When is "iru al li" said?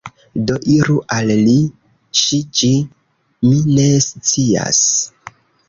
0.75-1.55